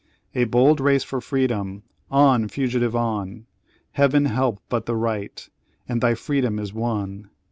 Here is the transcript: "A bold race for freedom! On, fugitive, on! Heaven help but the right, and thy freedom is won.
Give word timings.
"A 0.33 0.45
bold 0.45 0.79
race 0.79 1.03
for 1.03 1.21
freedom! 1.21 1.83
On, 2.09 2.47
fugitive, 2.47 2.95
on! 2.95 3.45
Heaven 3.91 4.25
help 4.25 4.59
but 4.67 4.87
the 4.87 4.95
right, 4.95 5.47
and 5.87 6.01
thy 6.01 6.15
freedom 6.15 6.57
is 6.57 6.73
won. 6.73 7.29